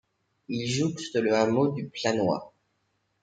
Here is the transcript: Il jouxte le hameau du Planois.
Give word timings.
Il 0.49 0.65
jouxte 0.67 1.13
le 1.17 1.35
hameau 1.35 1.67
du 1.67 1.87
Planois. 1.87 2.51